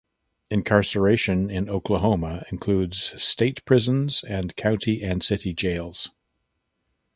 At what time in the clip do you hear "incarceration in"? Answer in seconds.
0.49-1.69